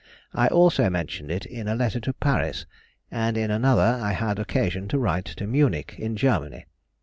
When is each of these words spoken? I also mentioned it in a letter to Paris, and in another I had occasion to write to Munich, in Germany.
I 0.33 0.47
also 0.47 0.89
mentioned 0.89 1.29
it 1.29 1.45
in 1.45 1.67
a 1.67 1.75
letter 1.75 1.99
to 1.99 2.13
Paris, 2.13 2.65
and 3.11 3.37
in 3.37 3.51
another 3.51 3.99
I 4.01 4.13
had 4.13 4.39
occasion 4.39 4.87
to 4.87 4.97
write 4.97 5.25
to 5.25 5.45
Munich, 5.45 5.93
in 5.99 6.15
Germany. 6.15 6.65